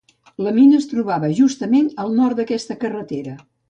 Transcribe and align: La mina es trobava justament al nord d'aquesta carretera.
La 0.45 0.53
mina 0.55 0.79
es 0.79 0.87
trobava 0.93 1.31
justament 1.41 1.93
al 2.07 2.19
nord 2.23 2.43
d'aquesta 2.43 2.83
carretera. 2.85 3.43